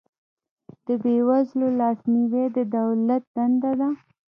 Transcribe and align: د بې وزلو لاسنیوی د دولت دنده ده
د 0.85 0.87
بې 1.03 1.15
وزلو 1.27 1.67
لاسنیوی 1.79 2.45
د 2.55 2.57
دولت 2.77 3.23
دنده 3.35 3.71
ده 3.79 3.89